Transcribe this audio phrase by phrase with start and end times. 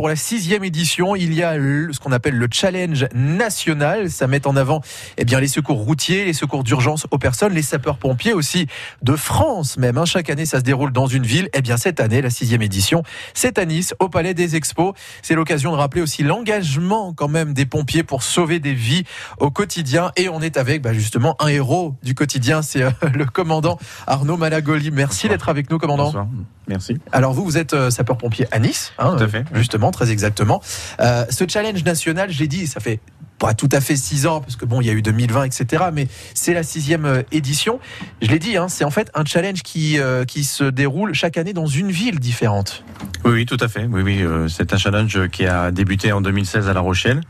[0.00, 4.12] Pour la sixième édition, il y a ce qu'on appelle le challenge national.
[4.12, 4.80] Ça met en avant
[5.16, 8.68] eh bien, les secours routiers, les secours d'urgence aux personnes, les sapeurs-pompiers aussi
[9.02, 9.98] de France même.
[9.98, 10.04] Hein.
[10.04, 11.48] Chaque année, ça se déroule dans une ville.
[11.52, 13.02] Eh bien, cette année, la sixième édition,
[13.34, 14.94] c'est à Nice, au Palais des Expos.
[15.20, 19.02] C'est l'occasion de rappeler aussi l'engagement quand même des pompiers pour sauver des vies
[19.38, 20.12] au quotidien.
[20.14, 24.36] Et on est avec bah, justement un héros du quotidien, c'est euh, le commandant Arnaud
[24.36, 24.92] Malagoli.
[24.92, 26.30] Merci d'être avec nous, commandant.
[26.68, 26.98] Merci.
[27.12, 29.44] Alors vous, vous êtes euh, sapeur-pompier à Nice, hein, tout à fait.
[29.54, 30.62] justement très exactement.
[31.00, 33.00] Euh, ce challenge national, je l'ai dit, ça fait
[33.38, 35.84] pas tout à fait six ans, parce que bon, il y a eu 2020, etc.
[35.92, 37.78] Mais c'est la sixième euh, édition.
[38.20, 41.36] Je l'ai dit, hein, c'est en fait un challenge qui, euh, qui se déroule chaque
[41.36, 42.84] année dans une ville différente.
[43.24, 43.88] Oui, oui, tout à fait.
[43.90, 47.20] Oui, oui, c'est un challenge qui a débuté en 2016 à La Rochelle.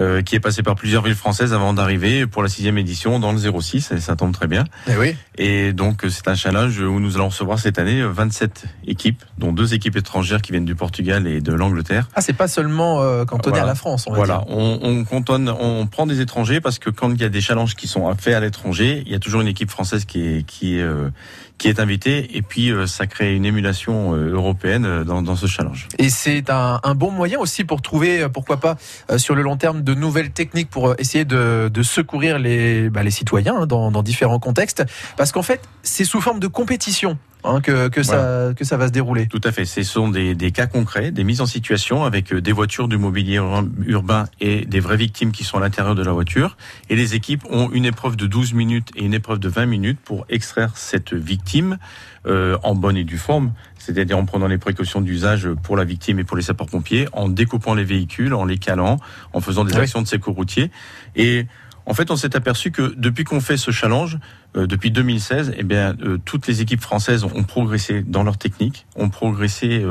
[0.00, 3.32] Euh, qui est passé par plusieurs villes françaises avant d'arriver pour la sixième édition dans
[3.32, 4.62] le 06, et ça tombe très bien.
[4.86, 5.16] Et, eh oui.
[5.38, 9.74] et donc c'est un challenge où nous allons recevoir cette année 27 équipes, dont deux
[9.74, 12.08] équipes étrangères qui viennent du Portugal et de l'Angleterre.
[12.14, 15.48] Ah, c'est pas seulement euh, cantonné à la France, on va Voilà, On, on cantonne,
[15.48, 18.34] on prend des étrangers parce que quand il y a des challenges qui sont faits
[18.34, 21.10] à l'étranger, il y a toujours une équipe française qui est qui est euh,
[21.58, 25.88] qui est invitée et puis euh, ça crée une émulation européenne dans, dans ce challenge.
[25.98, 28.76] Et c'est un, un, bon moyen aussi pour trouver, pourquoi pas,
[29.16, 33.10] sur le long terme, de nouvelles techniques pour euh, essayer de, secourir les, bah, les
[33.10, 34.84] citoyens hein, dans, différents contextes.
[35.16, 37.18] Parce qu'en fait, c'est sous forme de compétition.
[37.44, 39.26] Hein, que, ça, que ça va se dérouler.
[39.28, 39.64] Tout à fait.
[39.64, 43.40] Ce sont des, cas concrets, des mises en situation avec euh, des voitures du mobilier
[43.86, 46.56] urbain et des vraies victimes qui sont à l'intérieur de la voiture.
[46.90, 50.00] Et les équipes ont une épreuve de 12 minutes et une épreuve de 20 minutes
[50.04, 51.78] pour extraire cette victime
[52.26, 56.18] euh, en bonne et due forme, c'est-à-dire en prenant les précautions d'usage pour la victime
[56.18, 58.98] et pour les sapeurs-pompiers, en découpant les véhicules, en les calant,
[59.32, 60.72] en faisant des actions de secours routier.
[61.14, 61.46] Et
[61.86, 64.18] en fait, on s'est aperçu que depuis qu'on fait ce challenge,
[64.54, 69.08] depuis 2016, eh bien, euh, toutes les équipes françaises ont progressé dans leur technique, ont
[69.08, 69.84] progressé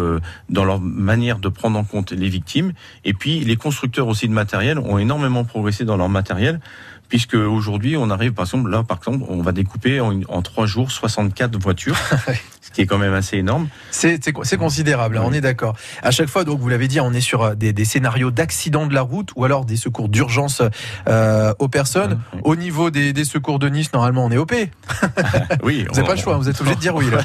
[0.49, 2.73] dans leur manière de prendre en compte les victimes,
[3.05, 6.59] et puis les constructeurs aussi de matériel ont énormément progressé dans leur matériel
[7.09, 10.91] puisque aujourd'hui on arrive par exemple là par exemple on va découper en, trois jours
[10.91, 11.97] 64 voitures
[12.61, 13.69] ce qui est quand même assez énorme.
[13.91, 15.75] C'est considérable hein, on est d'accord.
[16.03, 18.93] À chaque fois donc vous l'avez dit on est sur euh, des, scénarios d'accident de
[18.93, 20.61] la route ou alors des secours d'urgence
[21.07, 22.19] euh, aux personnes.
[22.43, 24.53] Au niveau des, secours de Nice normalement on est OP
[25.63, 27.19] oui vous n'avez pas le choix vous êtes obligé de dire oui là.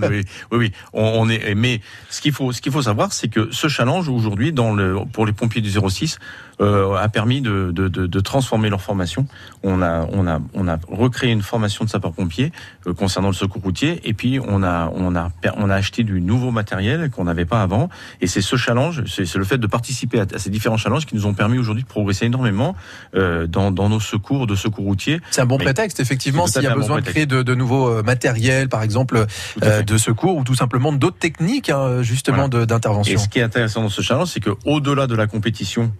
[0.10, 1.80] oui oui on, est mais
[2.10, 5.26] ce qu'il faut ce qu'il faut savoir c'est que ce challenge aujourd'hui dans le pour
[5.26, 6.18] les pompiers du 06
[6.60, 9.25] euh, a permis de, de, de transformer leur formation
[9.62, 12.52] on a, on a, on a recréé une formation de sapeurs-pompiers
[12.86, 16.20] euh, concernant le secours routier, et puis on a, on a, on a acheté du
[16.20, 17.88] nouveau matériel qu'on n'avait pas avant.
[18.20, 21.26] Et c'est ce challenge, c'est le fait de participer à, ces différents challenges qui nous
[21.26, 22.74] ont permis aujourd'hui de progresser énormément
[23.14, 25.20] euh, dans, dans, nos secours de secours routier.
[25.30, 28.02] C'est un bon prétexte, effectivement, s'il y a besoin de créer de, de nouveaux euh,
[28.02, 29.26] matériels, par exemple,
[29.60, 33.14] de secours ou tout simplement d'autres techniques, hein, justement, d'intervention.
[33.14, 35.92] Et ce qui est intéressant dans ce challenge, c'est que au-delà de la compétition,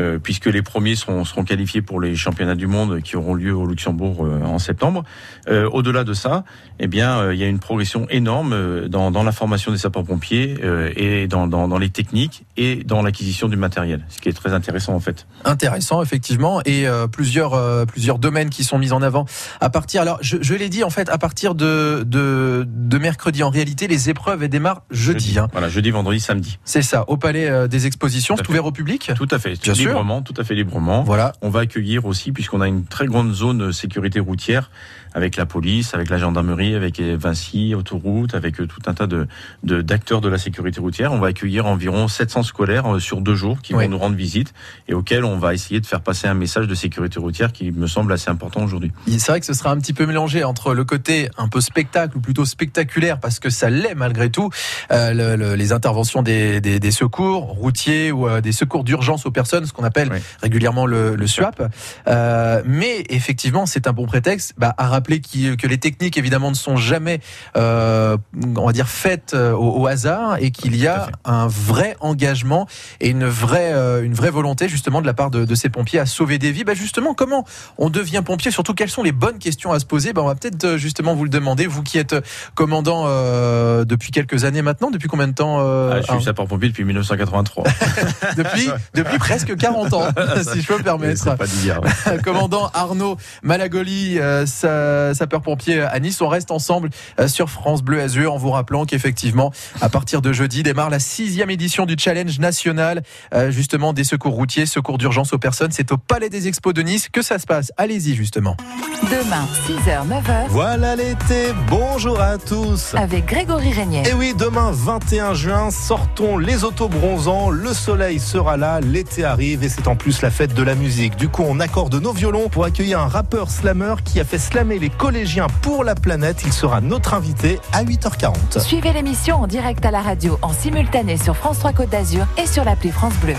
[0.00, 3.54] euh, puisque les premiers seront, seront, qualifiés pour les championnats du monde qui auront lieu
[3.54, 5.04] au Luxembourg euh, en septembre.
[5.48, 6.44] Euh, au-delà de ça,
[6.78, 10.56] eh bien, il y a une progression énorme dans, dans la formation des sapeurs-pompiers
[10.96, 14.52] et dans, dans, dans, les techniques et dans l'acquisition du matériel, ce qui est très
[14.52, 15.26] intéressant en fait.
[15.44, 19.26] Intéressant effectivement et plusieurs plusieurs domaines qui sont mis en avant
[19.60, 20.00] à partir.
[20.00, 23.42] Alors, je, je l'ai dit en fait à partir de, de, de mercredi.
[23.42, 25.26] En réalité, les épreuves démarrent jeudi.
[25.26, 25.48] jeudi hein.
[25.52, 26.58] Voilà, jeudi, vendredi, samedi.
[26.64, 28.36] C'est ça, au Palais des Expositions.
[28.36, 29.12] C'est ouvert au public.
[29.16, 29.56] Tout à fait
[29.90, 31.02] librement, tout à fait librement.
[31.02, 31.32] Voilà.
[31.42, 34.70] On va accueillir aussi, puisqu'on a une très grande zone sécurité routière,
[35.14, 39.26] avec la police, avec la gendarmerie, avec Vinci, autoroute, avec euh, tout un tas de
[39.62, 41.12] d'acteurs de, la sécurité routière.
[41.12, 44.52] On va accueillir environ 700 scolaires euh, sur deux jours qui vont nous rendre visite
[44.88, 47.86] et auxquels on va essayer de faire passer un message de sécurité routière qui me
[47.86, 48.92] semble assez important aujourd'hui.
[49.06, 52.16] C'est vrai que ce sera un petit peu mélangé entre le côté un peu spectacle
[52.16, 54.50] ou plutôt spectaculaire parce que ça l'est malgré tout,
[54.92, 59.72] euh, les interventions des, des, des, secours routiers ou des secours d'urgence aux personnes, ce
[59.72, 60.10] qu'on appelle
[60.42, 61.70] régulièrement le, le SWAP.
[62.08, 66.54] Euh, mais effectivement, c'est un bon prétexte bah, à rappeler que les techniques évidemment ne
[66.54, 67.20] sont jamais,
[67.56, 68.18] euh,
[68.56, 72.66] on va dire, faites euh, au, hasard et qu'il y a un vrai engagement
[73.00, 75.98] et une vraie, euh, une vraie volonté justement de la part de, de ces pompiers
[75.98, 76.64] à sauver des vies.
[76.64, 77.46] Bah justement, comment
[77.78, 80.12] on devient pompier Surtout, quelles sont les bonnes questions à se poser?
[80.12, 82.14] Bah, On va peut-être justement vous le demander, vous qui êtes
[82.54, 84.90] commandant euh, depuis quelques années maintenant.
[84.90, 87.64] Depuis combien de temps ah, Je suis sapeur-pompier depuis 1983.
[88.36, 90.08] depuis, depuis presque 40 ans,
[90.52, 91.36] si je peux me permettre.
[91.36, 91.80] Pas dire,
[92.22, 96.20] Commandant Arnaud Malagoli, ça sapeurs-pompiers à Nice.
[96.20, 96.90] On reste ensemble
[97.26, 101.50] sur France Bleu Azur en vous rappelant qu'effectivement, à partir de jeudi, démarre la sixième
[101.50, 103.02] édition du challenge national,
[103.48, 105.72] justement des secours routiers, secours d'urgence aux personnes.
[105.72, 107.72] C'est au Palais des Expos de Nice que ça se passe.
[107.76, 108.56] Allez-y justement.
[109.04, 110.48] Demain, 6h, 9h.
[110.48, 111.52] Voilà l'été.
[111.68, 112.94] Bonjour à tous.
[112.94, 114.02] Avec Grégory Régnier.
[114.08, 117.48] Et oui, demain, 21 juin, sortons les autos bronzants.
[117.50, 121.16] Le soleil sera là, l'été arrive et c'est en plus la fête de la musique.
[121.16, 124.78] Du coup, on accorde nos violons pour accueillir un rappeur slammer qui a fait slammer
[124.80, 126.42] les collégiens pour la planète.
[126.44, 128.60] Il sera notre invité à 8h40.
[128.60, 132.46] Suivez l'émission en direct à la radio, en simultané sur France 3 Côte d'Azur et
[132.46, 133.34] sur l'appli France Bleu.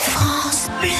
[0.00, 0.90] France Bleu.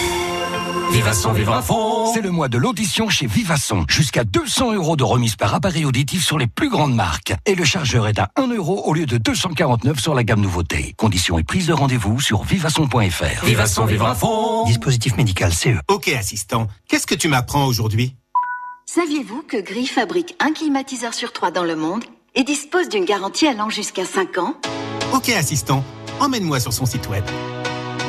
[0.93, 2.02] Vivasson, vivre à fond.
[2.13, 3.87] C'est le mois de l'audition chez Vivasson.
[3.89, 7.33] Jusqu'à 200 euros de remise par appareil auditif sur les plus grandes marques.
[7.47, 10.95] Et le chargeur est à 1 euro au lieu de 249 sur la gamme nouveauté.
[10.99, 13.45] Conditions et prise de rendez-vous sur vivasson.fr.
[13.45, 14.65] Vivasson, vivre à fond.
[14.65, 15.79] Dispositif médical CE.
[15.89, 16.67] Ok, assistant.
[16.89, 18.15] Qu'est-ce que tu m'apprends aujourd'hui?
[18.85, 22.05] Saviez-vous que Gris fabrique un climatiseur sur trois dans le monde
[22.35, 24.55] et dispose d'une garantie allant jusqu'à 5 ans?
[25.15, 25.83] Ok, assistant.
[26.21, 27.25] Emmène-moi sur son site web.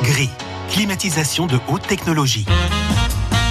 [0.02, 0.30] Gris
[0.68, 2.46] climatisation de haute technologie.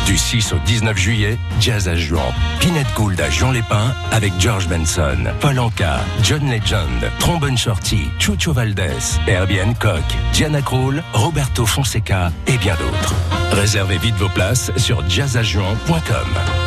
[0.05, 2.33] Du 6 au 19 juillet, Jazz à Juan.
[2.59, 8.51] Pinette Gould à Jean Lépin avec George Benson, Paul Anka, John Legend, Trombone Shorty, Chucho
[8.51, 10.03] Valdez, Herbie Hancock,
[10.33, 13.15] Diana Krall, Roberto Fonseca et bien d'autres.
[13.53, 16.62] Réservez vite vos places sur jazzajuan.com.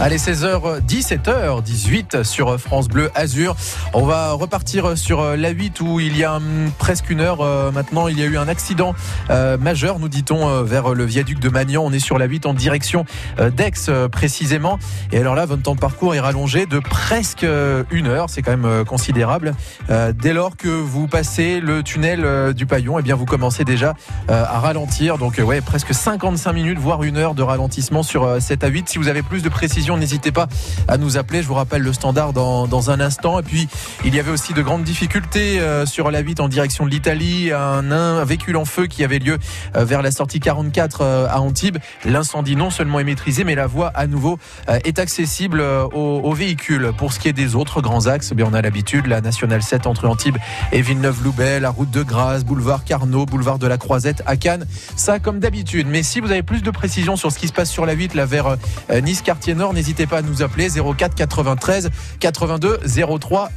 [0.00, 3.54] Allez, 16h, 17h, 18 sur France Bleu Azur.
[3.92, 7.70] On va repartir sur la 8 où il y a hum, presque une heure euh,
[7.70, 8.92] maintenant, il y a eu un accident
[9.30, 11.84] euh, majeur, nous dit-on, euh, vers le viaduc de Magnan.
[11.84, 13.04] On est sur la 8 en direction
[13.38, 14.80] d'Aix précisément.
[15.12, 17.46] Et alors là, votre temps de parcours est rallongé de presque
[17.90, 18.28] une heure.
[18.30, 19.54] C'est quand même considérable.
[19.88, 23.94] Dès lors que vous passez le tunnel du Paillon, eh bien vous commencez déjà
[24.28, 25.18] à ralentir.
[25.18, 28.84] Donc ouais, presque 55 minutes, voire une heure de ralentissement sur cette A8.
[28.86, 30.48] Si vous avez plus de précision, n'hésitez pas
[30.88, 31.42] à nous appeler.
[31.42, 33.38] Je vous rappelle le standard dans, dans, un instant.
[33.38, 33.68] Et puis,
[34.04, 37.52] il y avait aussi de grandes difficultés euh, sur la 8 en direction de l'Italie.
[37.52, 39.38] Un, véhicule en feu qui avait lieu
[39.76, 41.78] euh, vers la sortie 44 euh, à Antibes.
[42.04, 44.38] L'incendie non seulement est maîtrisé, mais la voie à nouveau
[44.68, 46.92] est accessible aux, véhicules.
[46.96, 49.06] Pour ce qui est des autres grands axes, eh bien, on a l'habitude.
[49.06, 50.38] La nationale 7 entre Antibes
[50.72, 54.66] et Villeneuve-Loubet, la route de Grasse, boulevard Carnot, boulevard de la Croisette à Cannes.
[54.96, 55.86] Ça, comme d'habitude.
[55.88, 58.14] Mais si vous avez plus de précisions sur ce qui se passe sur la 8,
[58.14, 58.56] là vers
[58.90, 61.90] Nice-Quartier Nord, n'hésitez pas à nous appeler 04 93
[62.20, 62.80] 82
[63.20, 63.50] 03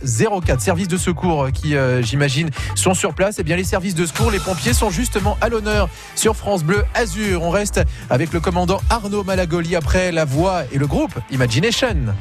[0.45, 0.61] 04.
[0.61, 3.37] Services de secours qui, euh, j'imagine, sont sur place.
[3.37, 6.63] Et eh bien, les services de secours, les pompiers sont justement à l'honneur sur France
[6.63, 7.43] Bleu Azur.
[7.43, 12.13] On reste avec le commandant Arnaud Malagoli après la voix et le groupe Imagination.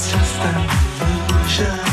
[0.00, 0.54] It's just an
[1.00, 1.87] illusion.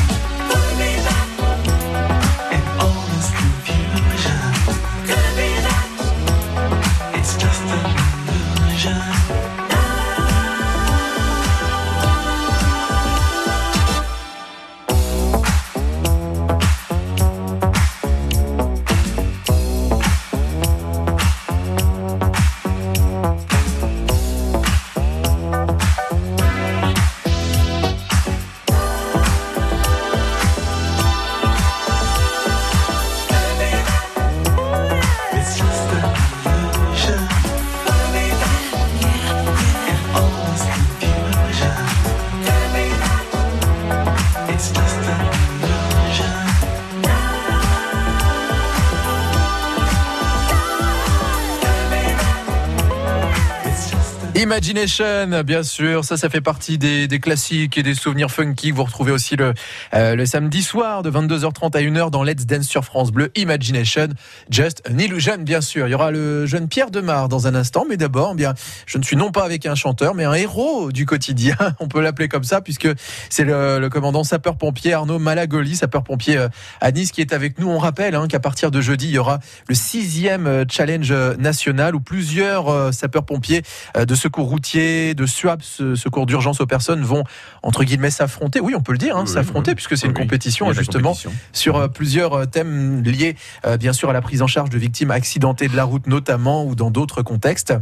[54.46, 58.84] Imagination, bien sûr, ça, ça fait partie des, classiques et des souvenirs funky que vous
[58.84, 59.54] retrouvez aussi le,
[59.92, 63.32] euh, le samedi soir de 22h30 à 1h dans Let's Dance sur France Bleu.
[63.34, 64.06] Imagination,
[64.48, 65.88] Just an Illusion, bien sûr.
[65.88, 68.54] Il y aura le jeune Pierre Demar dans un instant, mais d'abord, eh bien,
[68.86, 71.56] je ne suis non pas avec un chanteur, mais un héros du quotidien.
[71.80, 72.88] On peut l'appeler comme ça, puisque
[73.28, 76.48] c'est le, commandant sapeur-pompier Arnaud Malagoli, sapeur-pompier euh,
[76.80, 77.68] à Nice, qui est avec nous.
[77.68, 81.96] On rappelle hein, qu'à partir de jeudi, il y aura le sixième euh, challenge national
[81.96, 83.62] où plusieurs sapeurs-pompiers
[83.98, 87.24] de secours routier, de SUAPS, secours d'urgence aux personnes, vont
[87.62, 88.60] entre guillemets s'affronter.
[88.60, 89.74] Oui, on peut le dire, hein, Oui, s'affronter, oui.
[89.76, 91.32] puisque c'est Oui, une compétition justement compétition.
[91.54, 94.76] sur euh, plusieurs euh, thèmes liés, euh, bien sûr, à la prise en charge de
[94.76, 97.72] victimes accidentées de la route, notamment ou dans d'autres contextes.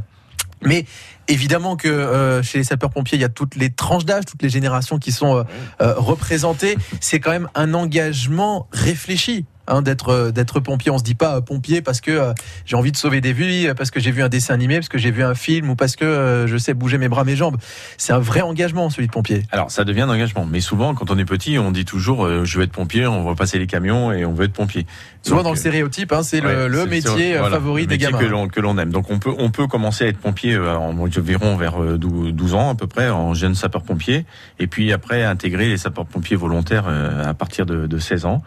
[0.62, 0.87] Mais
[1.26, 4.49] évidemment que euh, chez les sapeurs-pompiers, il y a toutes les tranches d'âge, toutes les
[4.49, 5.42] générations qui sont euh,
[5.82, 6.76] euh, représentées.
[7.00, 9.44] C'est quand même un engagement réfléchi.
[9.66, 12.33] Hein, d'être euh, d'être pompier, on se dit pas euh, pompier parce que euh,
[12.66, 14.99] j'ai envie de sauver des vies, parce que j'ai vu un dessin animé, parce que
[14.99, 17.56] j'ai vu un film ou parce que euh, je sais bouger mes bras, mes jambes.
[17.99, 19.42] C'est un vrai engagement celui de pompier.
[19.52, 20.47] Alors, ça devient un engagement.
[20.47, 23.23] Mais souvent, quand on est petit, on dit toujours euh, je veux être pompier, on
[23.23, 24.87] voit passer les camions et on veut être pompier.
[25.23, 27.88] Souvent Donc, dans le stéréotype, hein, c'est le, ouais, le c'est- métier voilà, favori le
[27.88, 28.18] des gamins.
[28.18, 28.90] que l'on que l'on aime.
[28.90, 32.54] Donc on peut on peut commencer à être pompier en environ vers euh, 12 12
[32.54, 34.26] ans à peu près en jeune sapeur-pompier
[34.59, 38.42] et puis après intégrer les sapeurs-pompiers volontaires euh, à partir de, de 16 ans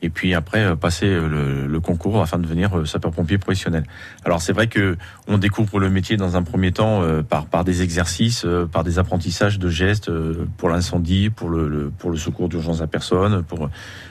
[0.00, 3.84] et puis après euh, passer euh, le, le concours afin de devenir euh, sapeur-pompier professionnel.
[4.24, 7.82] Alors c'est vrai que on découvre le métier dans un premier temps par par des
[7.82, 10.10] exercices, par des apprentissages de gestes
[10.56, 13.68] pour l'incendie, pour le, le- pour le secours d'urgence à personne, pour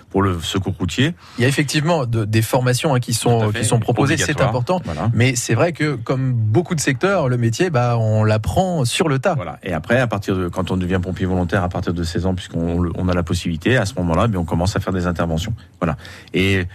[0.10, 1.14] pour le secours routier.
[1.38, 4.40] Il y a effectivement de- des formations hein, qui sont fait, qui sont proposées, c'est
[4.42, 4.82] important.
[4.86, 5.10] Voilà.
[5.14, 9.20] Mais c'est vrai que comme beaucoup de secteurs, le métier, bah, on l'apprend sur le
[9.20, 9.36] tas.
[9.36, 9.60] Voilà.
[9.64, 12.36] Et après, à partir de quand on devient pompier volontaire, à partir de 16 ans,
[12.36, 15.54] puisqu'on on a la possibilité, à ce moment-là, mais on commence à faire des interventions.
[15.82, 15.98] Voilà.
[16.34, 16.66] Et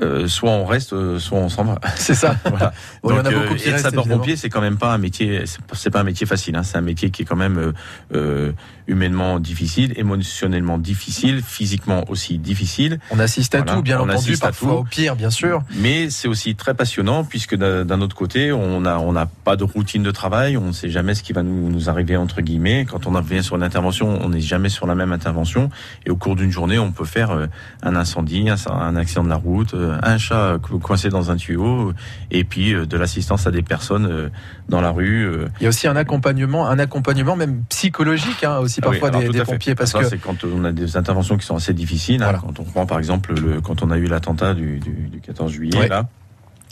[0.00, 1.78] euh, soit on reste, euh, soit on s'en va.
[1.96, 2.34] C'est ça.
[2.44, 2.72] voilà.
[3.02, 4.76] Bon, il y en Donc, a beaucoup euh, qui être restent, sapeur-pompier, c'est quand même
[4.76, 6.56] pas un métier, c'est pas- un métier facile.
[6.56, 6.62] Hein.
[6.64, 7.72] C'est un métier qui est quand même euh,
[8.14, 8.52] euh,
[8.86, 12.98] humainement difficile, émotionnellement difficile, physiquement aussi difficile.
[13.10, 15.62] On assiste à Voilà, tout, bien on entendu, assiste à parfois au pire, bien sûr.
[15.76, 19.64] Mais c'est aussi très passionnant puisque d'un autre côté, on a on n'a pas de
[19.64, 22.84] routine de travail, on ne sait jamais ce qui va nous, nous arriver entre guillemets.
[22.88, 25.70] Quand on vient sur une intervention, on n'est jamais sur la même intervention
[26.04, 27.46] et au cours d'une journée, on peut faire euh,
[27.82, 31.36] un incendie, un, un accident de la route, euh, un chat co- coincé dans un
[31.36, 31.92] tuyau
[32.30, 34.28] et puis euh, de l'assistance à des personnes euh,
[34.68, 35.24] dans la rue.
[35.26, 35.48] euh.
[35.60, 39.08] Il y a aussi un accompagnement, un accompagnement même psychologique, hein, aussi Ah oui, parfois
[39.08, 41.56] alors des, des pompiers, parce Ça, que c'est quand on a des interventions qui sont
[41.56, 42.22] assez difficiles.
[42.22, 42.38] hein.
[42.40, 45.50] Quand on prend par exemple le, quand on a eu l'attentat du, du, du 14
[45.52, 45.88] juillet, Ouais.
[45.88, 46.08] là,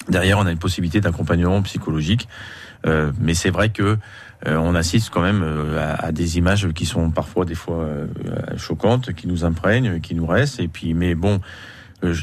[0.09, 2.29] derrière on a une possibilité d'accompagnement psychologique.
[2.85, 3.97] Euh, mais c'est vrai que
[4.49, 7.77] euh, on assiste quand même euh, à, à des images qui sont parfois des fois
[7.85, 8.07] euh,
[8.57, 10.59] choquantes, qui nous imprègnent, qui nous restent.
[10.59, 11.41] Et puis, mais bon.
[12.05, 12.15] Euh,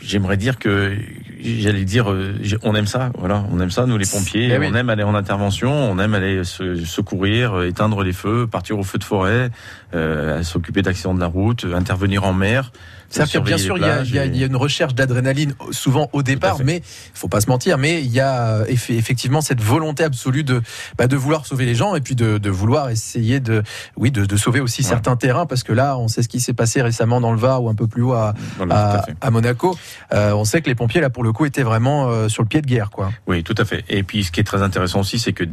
[0.00, 0.96] J'aimerais dire que
[1.42, 3.44] j'allais dire euh, on aime ça voilà.
[3.50, 4.50] On aime ça nous les pompiers.
[4.52, 4.68] Eh oui.
[4.70, 8.78] on aime aller en intervention on aime aller se secourir euh, éteindre les feux partir
[8.78, 9.50] au feu de forêt
[9.94, 12.72] euh, s'occuper d'accidents de la route intervenir en mer
[13.14, 16.08] ça fait bien sûr, il y, il et- il y a une recherche d'adrénaline souvent
[16.12, 16.82] au départ, mais
[17.14, 20.60] faut pas se mentir, mais il y a euh, eff- effectivement cette volonté absolue de
[20.98, 23.62] bah, de vouloir sauver les gens et puis de, de vouloir essayer de
[23.96, 24.88] oui de, de sauver aussi Ouais.
[24.88, 27.62] certains terrains parce que là, on sait ce qui s'est passé récemment dans le Var
[27.62, 28.34] ou un peu plus haut à,
[28.70, 29.76] à à Monaco.
[30.12, 32.48] Euh, on sait que les pompiers là pour le coup étaient vraiment euh, sur le
[32.48, 33.12] pied de guerre, quoi.
[33.26, 33.84] Oui, tout à fait.
[33.88, 35.44] Et puis, ce qui est très intéressant aussi, c'est que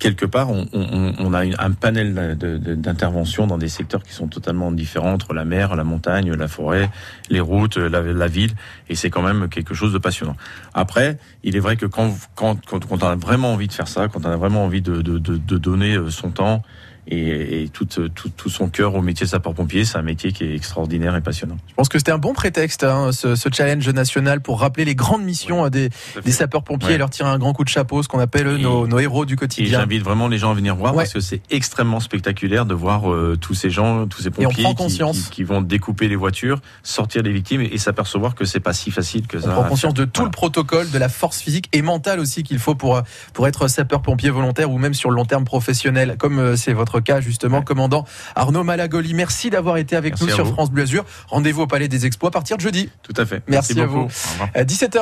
[0.00, 4.72] quelque part, on, on, on a un panel d'interventions dans des secteurs qui sont totalement
[4.72, 6.90] différents entre la mer, la montagne, la forêt,
[7.28, 8.52] les routes, la, la ville,
[8.88, 10.36] et c'est quand même quelque chose de passionnant.
[10.74, 13.88] Après, il est vrai que quand, quand, quand, quand on a vraiment envie de faire
[13.88, 16.62] ça, quand on a vraiment envie de, de, de, de donner euh, son temps
[17.10, 20.44] et, et tout, tout, tout son cœur au métier de sapeur-pompier, c'est un métier qui
[20.44, 21.56] est extraordinaire et passionnant.
[21.68, 24.94] Je pense que c'était un bon prétexte, hein, ce, ce challenge national, pour rappeler les
[24.94, 25.90] grandes missions euh, des,
[26.30, 26.94] sapeurs-pompiers Ouais.
[26.94, 29.26] et leur tirer un grand coup de chapeau, ce qu'on appelle Et- nos, nos héros
[29.26, 29.80] du Et quotidien.
[29.80, 31.02] j'invite vraiment les gens à venir voir Ouais.
[31.04, 34.62] parce que c'est extrêmement spectaculaire de voir euh, tous ces gens, tous ces on pompiers
[34.62, 38.44] prend qui, qui- qui vont découper les voitures, sortir les victimes et, et s'apercevoir que
[38.44, 39.48] c'est pas si facile que On ça.
[39.50, 42.58] prend à conscience de tout le protocole, de la force physique et mentale aussi qu'il
[42.58, 43.02] faut pour, euh,
[43.34, 47.20] pour être sapeur-pompier volontaire ou même sur le long terme professionnel, comme c'est votre cas
[47.20, 47.64] justement, Ouais.
[47.64, 48.04] commandant
[48.34, 49.14] Arnaud Malagoli.
[49.14, 50.52] Merci d'avoir été avec Merci nous sur vous.
[50.52, 51.04] France Bleu Azur.
[51.28, 52.88] Rendez-vous au Palais des Expos à partir de jeudi.
[53.02, 53.42] Tout à fait.
[53.48, 54.08] Merci à beaucoup.
[54.08, 54.44] vous.
[54.54, 54.98] À 17h.